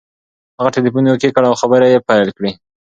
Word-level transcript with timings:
هغه 0.59 0.69
ټلیفون 0.75 1.03
اوکې 1.11 1.29
کړ 1.35 1.43
او 1.49 1.55
خبرې 1.61 1.87
یې 1.93 1.99
پیل 2.07 2.29
کړې. 2.37 2.51